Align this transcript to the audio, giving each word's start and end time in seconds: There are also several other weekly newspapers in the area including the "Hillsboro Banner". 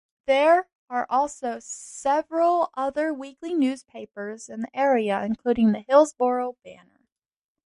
There 0.25 0.67
are 0.89 1.05
also 1.11 1.59
several 1.59 2.71
other 2.73 3.13
weekly 3.13 3.53
newspapers 3.53 4.49
in 4.49 4.61
the 4.61 4.75
area 4.75 5.23
including 5.23 5.73
the 5.73 5.85
"Hillsboro 5.87 6.57
Banner". 6.63 7.01